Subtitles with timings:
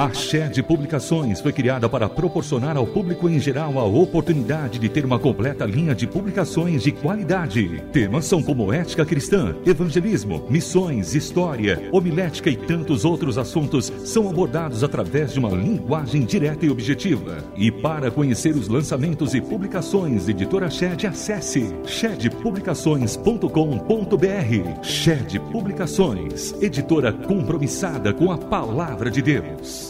[0.00, 5.04] A Shed Publicações foi criada para proporcionar ao público em geral a oportunidade de ter
[5.04, 7.82] uma completa linha de publicações de qualidade.
[7.92, 14.82] Temas são como ética cristã, evangelismo, missões, história, homilética e tantos outros assuntos são abordados
[14.82, 17.44] através de uma linguagem direta e objetiva.
[17.54, 24.82] E para conhecer os lançamentos e publicações, editora Shed, acesse shedpublicações.com.br.
[24.82, 29.89] Shed Publicações, editora compromissada com a palavra de Deus.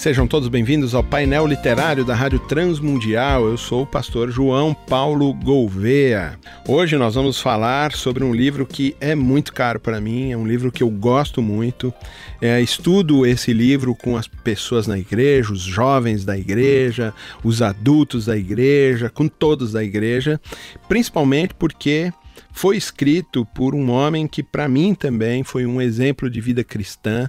[0.00, 3.44] Sejam todos bem-vindos ao painel literário da Rádio Transmundial.
[3.44, 6.38] Eu sou o pastor João Paulo Gouveia.
[6.66, 10.46] Hoje nós vamos falar sobre um livro que é muito caro para mim, é um
[10.46, 11.92] livro que eu gosto muito.
[12.40, 17.12] É, estudo esse livro com as pessoas na igreja, os jovens da igreja,
[17.44, 20.40] os adultos da igreja, com todos da igreja,
[20.88, 22.10] principalmente porque
[22.52, 27.28] foi escrito por um homem que, para mim, também foi um exemplo de vida cristã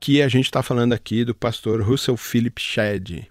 [0.00, 3.28] que a gente está falando aqui do pastor Russell Philip Shedd.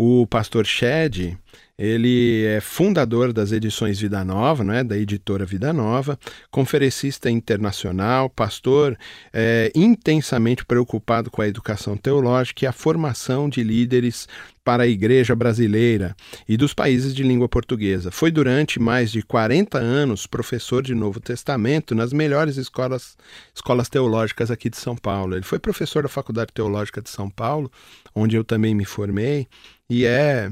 [0.00, 1.36] O pastor Shedd,
[1.76, 6.16] ele é fundador das edições Vida Nova, né, da editora Vida Nova,
[6.52, 8.96] conferencista internacional, pastor
[9.32, 14.28] é, intensamente preocupado com a educação teológica e a formação de líderes
[14.62, 16.14] para a igreja brasileira
[16.48, 18.12] e dos países de língua portuguesa.
[18.12, 23.16] Foi durante mais de 40 anos professor de Novo Testamento nas melhores escolas,
[23.52, 25.34] escolas teológicas aqui de São Paulo.
[25.34, 27.68] Ele foi professor da Faculdade Teológica de São Paulo,
[28.14, 29.48] onde eu também me formei,
[29.90, 30.50] e é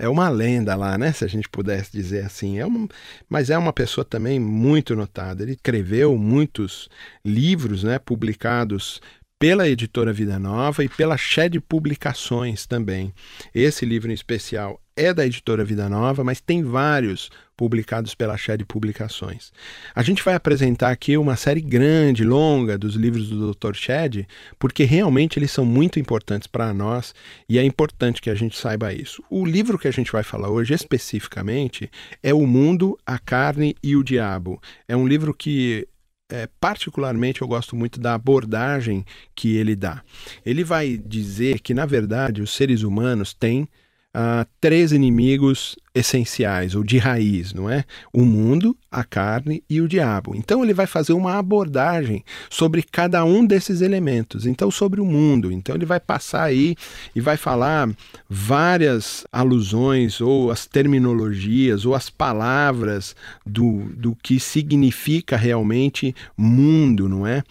[0.00, 1.12] é uma lenda lá, né?
[1.12, 2.58] Se a gente pudesse dizer assim.
[2.58, 2.88] É uma,
[3.28, 5.42] mas é uma pessoa também muito notada.
[5.42, 6.88] Ele escreveu muitos
[7.24, 7.98] livros, né?
[7.98, 9.00] Publicados
[9.38, 13.12] pela editora Vida Nova e pela Shed Publicações também.
[13.54, 18.64] Esse livro em especial é da editora Vida Nova, mas tem vários publicados pela Shed
[18.64, 19.52] Publicações.
[19.92, 23.74] A gente vai apresentar aqui uma série grande, longa dos livros do Dr.
[23.74, 24.28] Shed,
[24.60, 27.12] porque realmente eles são muito importantes para nós
[27.48, 29.24] e é importante que a gente saiba isso.
[29.28, 31.90] O livro que a gente vai falar hoje especificamente
[32.22, 34.62] é O Mundo, a Carne e o Diabo.
[34.86, 35.88] É um livro que
[36.30, 39.04] é, particularmente eu gosto muito da abordagem
[39.34, 40.00] que ele dá.
[40.46, 43.68] Ele vai dizer que, na verdade, os seres humanos têm
[44.14, 47.84] uh, três inimigos essenciais ou de raiz, não é?
[48.12, 50.34] O mundo, a carne e o diabo.
[50.34, 54.46] Então ele vai fazer uma abordagem sobre cada um desses elementos.
[54.46, 55.50] Então sobre o mundo.
[55.52, 56.76] Então ele vai passar aí
[57.14, 57.88] e vai falar
[58.28, 67.26] várias alusões ou as terminologias ou as palavras do, do que significa realmente mundo, não
[67.26, 67.42] é?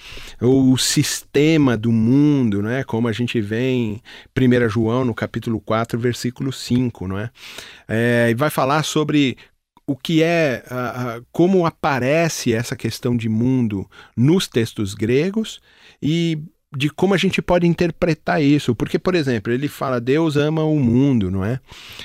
[0.42, 2.84] Ou o sistema do mundo, não é?
[2.84, 4.02] Como a gente vê em
[4.36, 7.30] 1 João no capítulo 4, versículo 5, não é?
[7.88, 9.38] É vai falar sobre
[9.86, 15.62] o que é, uh, uh, como aparece essa questão de mundo nos textos gregos
[16.02, 16.44] e
[16.76, 18.76] de como a gente pode interpretar isso.
[18.76, 21.60] Porque, por exemplo, ele fala: Deus ama o mundo, não é?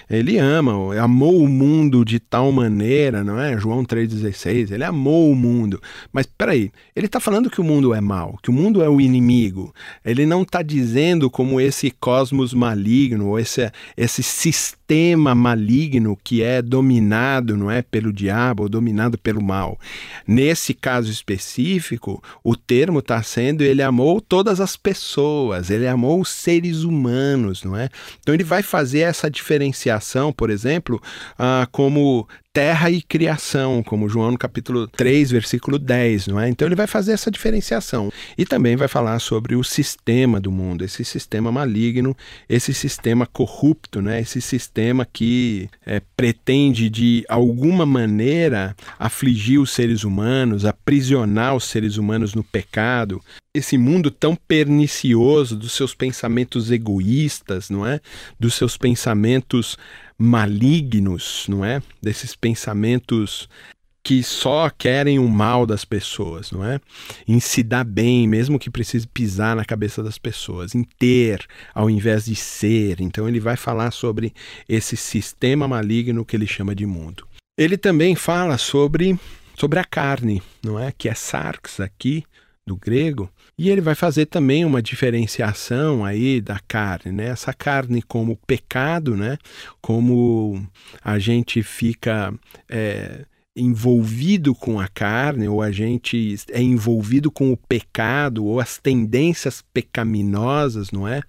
[0.09, 3.59] Ele ama, amou o mundo de tal maneira, não é?
[3.59, 4.71] João 3,16.
[4.71, 5.81] Ele amou o mundo.
[6.13, 9.01] Mas peraí, ele está falando que o mundo é mal, que o mundo é o
[9.01, 9.75] inimigo.
[10.05, 17.57] Ele não está dizendo como esse cosmos maligno, esse, esse sistema maligno que é dominado,
[17.57, 17.83] não é?
[17.83, 19.79] Pelo diabo, dominado pelo mal.
[20.27, 26.21] Nesse caso específico, o termo está sendo: ele amou todas todas as pessoas, ele amou
[26.21, 27.89] os seres humanos, não é?
[28.21, 31.03] Então ele vai fazer essa diferenciação, por exemplo,
[31.39, 36.49] ah, como terra e criação, como João no capítulo 3, versículo 10, não é?
[36.51, 38.13] Então ele vai fazer essa diferenciação.
[38.37, 42.15] E também vai falar sobre o sistema do mundo, esse sistema maligno,
[42.49, 44.21] esse sistema corrupto, né?
[44.21, 51.97] Esse sistema que é, pretende de alguma maneira afligir os seres humanos, aprisionar os seres
[51.97, 53.23] humanos no pecado,
[53.55, 58.01] esse mundo tão pernicioso dos seus pensamentos egoístas, não é?
[58.39, 59.77] Dos seus pensamentos
[60.23, 61.83] malignos, não é?
[62.01, 63.49] Desses pensamentos
[64.05, 66.81] que só querem o mal das pessoas, não é?
[67.27, 71.91] Em se dar bem, mesmo que precise pisar na cabeça das pessoas, em ter ao
[71.91, 73.01] invés de ser.
[73.01, 74.33] Então ele vai falar sobre
[74.69, 77.27] esse sistema maligno que ele chama de mundo.
[77.59, 79.19] Ele também fala sobre
[79.57, 80.93] sobre a carne, não é?
[80.93, 82.25] Que é sarx aqui
[82.67, 83.29] do grego,
[83.59, 87.27] e ele vai fazer também uma diferenciação aí da carne, né?
[87.27, 89.39] Essa carne como pecado, né?
[89.81, 90.67] Como
[91.05, 92.33] a gente fica
[92.69, 98.79] é, envolvido com a carne, ou a gente é envolvido com o pecado, ou as
[98.79, 101.23] tendências pecaminosas, não é?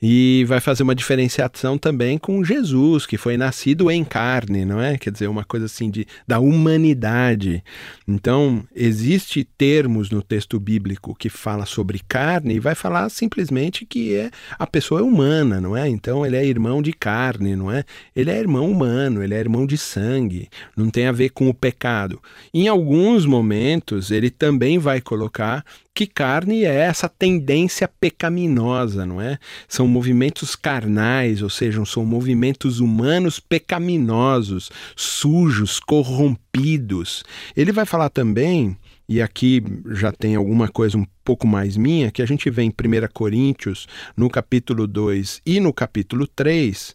[0.00, 4.96] E vai fazer uma diferenciação também com Jesus, que foi nascido em carne, não é?
[4.96, 7.62] Quer dizer, uma coisa assim de, da humanidade.
[8.08, 14.14] Então, existe termos no texto bíblico que fala sobre carne e vai falar simplesmente que
[14.14, 15.86] é a pessoa é humana, não é?
[15.88, 17.84] Então, ele é irmão de carne, não é?
[18.16, 20.48] Ele é irmão humano, ele é irmão de sangue.
[20.74, 22.20] Não tem a ver com o pecado.
[22.52, 25.64] Em alguns momentos, ele também vai colocar
[25.94, 29.38] que carne é essa tendência pecaminosa, não é?
[29.68, 37.22] São movimentos carnais, ou seja, são movimentos humanos pecaminosos, sujos, corrompidos.
[37.54, 38.76] Ele vai falar também
[39.10, 42.68] e aqui já tem alguma coisa um pouco mais minha, que a gente vê em
[42.68, 42.72] 1
[43.12, 46.94] Coríntios, no capítulo 2 e no capítulo 3,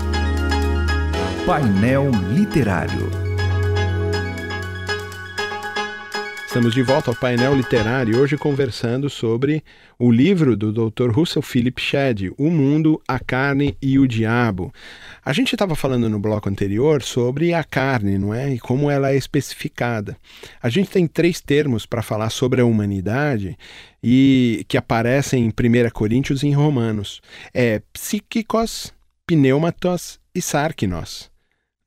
[1.51, 3.09] Painel Literário.
[6.47, 9.61] Estamos de volta ao painel literário hoje conversando sobre
[9.99, 11.11] o livro do Dr.
[11.11, 14.73] Russell Philip Shedd, O Mundo, a Carne e o Diabo.
[15.25, 18.53] A gente estava falando no bloco anterior sobre a carne, não é?
[18.53, 20.15] E como ela é especificada.
[20.63, 23.57] A gente tem três termos para falar sobre a humanidade
[24.01, 27.19] e que aparecem em 1 Coríntios e em Romanos.
[27.53, 28.93] É psíquicos,
[29.27, 31.29] pneumatos e sarkinos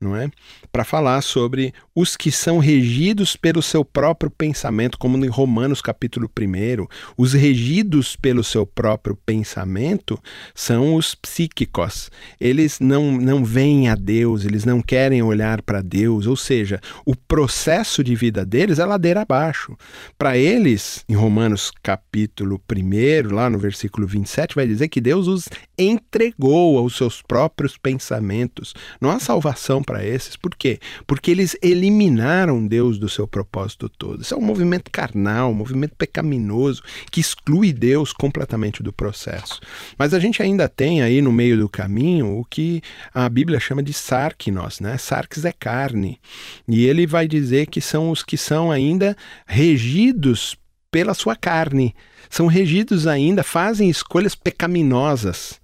[0.01, 0.29] não é?
[0.71, 6.29] Para falar sobre os que são regidos pelo seu próprio pensamento, como em Romanos capítulo
[6.37, 6.85] 1,
[7.17, 10.19] os regidos pelo seu próprio pensamento
[10.53, 12.11] são os psíquicos.
[12.39, 17.15] Eles não, não veem a Deus, eles não querem olhar para Deus, ou seja, o
[17.15, 19.77] processo de vida deles é ladeira abaixo.
[20.17, 25.47] Para eles, em Romanos capítulo 1, lá no versículo 27, vai dizer que Deus os
[25.77, 28.73] entregou aos seus próprios pensamentos.
[28.99, 30.35] Não há salvação para esses.
[30.35, 30.79] Por quê?
[31.05, 34.21] Porque eles eliminaram Deus do seu propósito todo.
[34.21, 36.81] Isso é um movimento carnal, um movimento pecaminoso
[37.11, 39.59] que exclui Deus completamente do processo.
[39.97, 42.81] Mas a gente ainda tem aí no meio do caminho o que
[43.13, 44.97] a Bíblia chama de sarkinos, né?
[44.97, 46.19] Sarkis é carne.
[46.67, 49.15] E ele vai dizer que são os que são ainda
[49.45, 50.57] regidos
[50.89, 51.95] pela sua carne.
[52.29, 55.59] São regidos ainda, fazem escolhas pecaminosas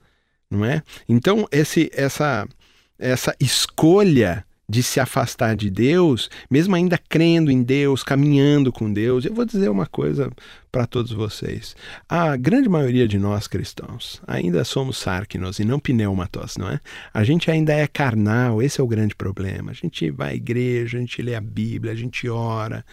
[0.51, 0.83] não é?
[1.07, 2.45] Então esse essa
[3.01, 9.25] essa escolha de se afastar de Deus, mesmo ainda crendo em Deus, caminhando com Deus.
[9.25, 10.31] Eu vou dizer uma coisa
[10.71, 11.75] para todos vocês.
[12.07, 16.79] A grande maioria de nós cristãos ainda somos sárquinos e não pneumatos, não é?
[17.13, 19.71] A gente ainda é carnal, esse é o grande problema.
[19.71, 22.85] A gente vai à igreja, a gente lê a Bíblia, a gente ora,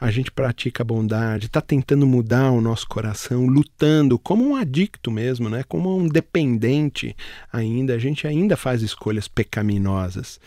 [0.00, 5.10] a gente pratica a bondade, está tentando mudar o nosso coração, lutando como um adicto
[5.10, 5.64] mesmo, né?
[5.66, 7.16] Como um dependente
[7.52, 7.94] ainda.
[7.94, 10.38] A gente ainda faz escolhas pecaminosas.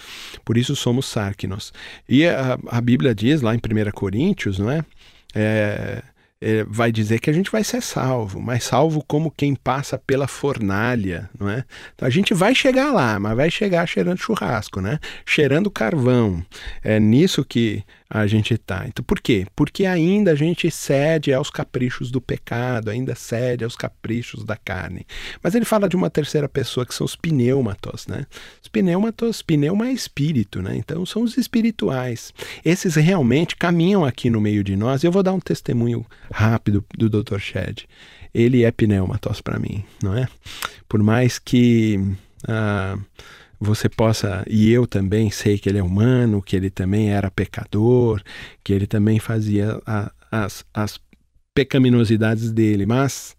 [0.45, 1.73] Por isso somos sárquinos.
[2.07, 4.85] E a, a Bíblia diz lá em 1 Coríntios, não é?
[5.35, 6.01] É,
[6.39, 10.27] é, vai dizer que a gente vai ser salvo, mas salvo como quem passa pela
[10.27, 11.63] fornalha, não é?
[11.95, 14.99] Então a gente vai chegar lá, mas vai chegar cheirando churrasco, né?
[15.25, 16.45] Cheirando carvão.
[16.83, 18.85] É nisso que a gente está.
[18.87, 19.45] Então, por quê?
[19.55, 25.05] Porque ainda a gente cede aos caprichos do pecado, ainda cede aos caprichos da carne.
[25.43, 28.25] Mas ele fala de uma terceira pessoa que são os pneumatos, né?
[28.61, 30.75] Os pneumatos, pneuma é espírito, né?
[30.77, 32.33] Então são os espirituais.
[32.63, 35.03] Esses realmente caminham aqui no meio de nós.
[35.03, 37.39] Eu vou dar um testemunho rápido do Dr.
[37.39, 37.87] Shed.
[38.33, 40.27] Ele é pneumatos para mim, não é?
[40.87, 41.99] Por mais que
[42.47, 42.97] ah,
[43.59, 48.21] você possa, e eu também sei que ele é humano, que ele também era pecador,
[48.63, 50.99] que ele também fazia a, as, as
[51.53, 53.35] pecaminosidades dele, mas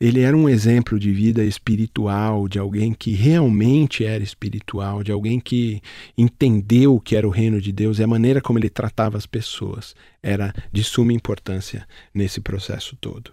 [0.00, 5.40] ele era um exemplo de vida espiritual, de alguém que realmente era espiritual, de alguém
[5.40, 5.80] que
[6.16, 9.26] entendeu o que era o reino de Deus e a maneira como ele tratava as
[9.26, 13.32] pessoas era de suma importância nesse processo todo.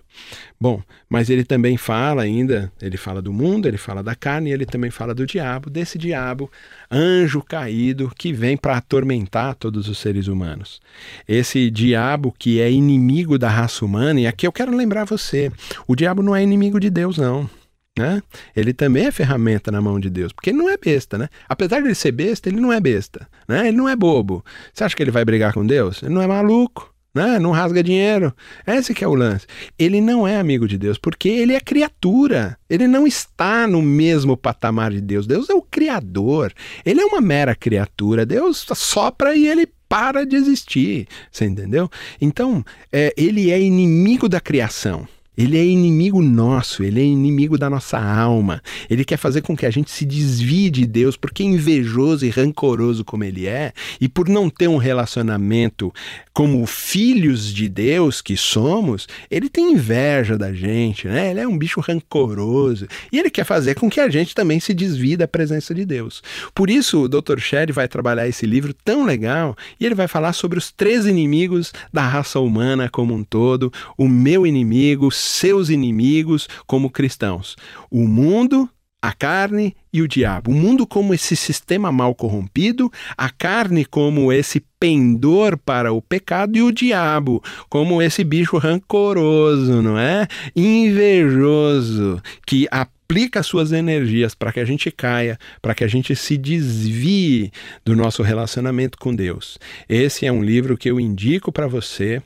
[0.59, 4.65] Bom, mas ele também fala ainda, ele fala do mundo, ele fala da carne, ele
[4.65, 6.49] também fala do diabo, desse diabo,
[6.91, 10.79] anjo caído que vem para atormentar todos os seres humanos.
[11.27, 15.51] Esse diabo que é inimigo da raça humana, e aqui eu quero lembrar você,
[15.87, 17.49] o diabo não é inimigo de Deus não.
[17.97, 18.21] Né?
[18.53, 21.29] Ele também é ferramenta na mão de Deus, porque ele não é besta, né?
[21.47, 23.69] Apesar de ele ser besta, ele não é besta, né?
[23.69, 24.43] Ele não é bobo.
[24.73, 26.03] Você acha que ele vai brigar com Deus?
[26.03, 27.39] Ele não é maluco, né?
[27.39, 28.35] Não rasga dinheiro.
[28.67, 29.47] Esse que é o lance.
[29.79, 32.57] Ele não é amigo de Deus, porque ele é criatura.
[32.69, 35.25] Ele não está no mesmo patamar de Deus.
[35.25, 36.51] Deus é o criador.
[36.85, 38.25] Ele é uma mera criatura.
[38.25, 41.07] Deus sopra e ele para de existir.
[41.31, 41.89] Você entendeu?
[42.19, 45.07] Então, é, ele é inimigo da criação.
[45.37, 48.61] Ele é inimigo nosso, ele é inimigo da nossa alma.
[48.89, 53.03] Ele quer fazer com que a gente se desvie de Deus, porque invejoso e rancoroso
[53.03, 55.93] como ele é, e por não ter um relacionamento
[56.33, 61.31] como filhos de Deus que somos, ele tem inveja da gente, né?
[61.31, 62.87] Ele é um bicho rancoroso.
[63.09, 66.21] E ele quer fazer com que a gente também se desvie da presença de Deus.
[66.53, 67.39] Por isso, o Dr.
[67.39, 71.71] Shed vai trabalhar esse livro tão legal e ele vai falar sobre os três inimigos
[71.93, 77.55] da raça humana como um todo: o meu inimigo, seus inimigos como cristãos.
[77.89, 78.69] O mundo,
[79.05, 80.49] a carne e o diabo.
[80.49, 86.57] O mundo como esse sistema mal corrompido, a carne como esse pendor para o pecado
[86.57, 90.27] e o diabo como esse bicho rancoroso, não é?
[90.55, 96.35] Invejoso, que aplica suas energias para que a gente caia, para que a gente se
[96.35, 97.51] desvie
[97.85, 99.59] do nosso relacionamento com Deus.
[99.87, 102.23] Esse é um livro que eu indico para você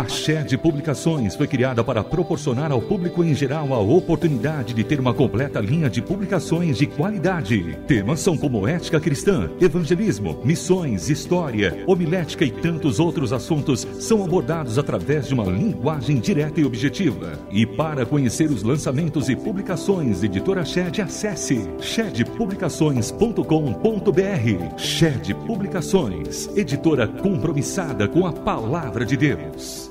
[0.00, 4.98] A Shed Publicações foi criada para proporcionar ao público em geral a oportunidade de ter
[4.98, 7.76] uma completa linha de publicações de qualidade.
[7.86, 14.78] Temas são como ética cristã, evangelismo, missões, história, homilética e tantos outros assuntos são abordados
[14.78, 17.38] através de uma linguagem direta e objetiva.
[17.50, 24.78] E para conhecer os lançamentos e publicações Editora Shed, acesse shedpublicações.com.br.
[24.78, 29.89] Shed Publicações, editora compromissada com a palavra de Deus.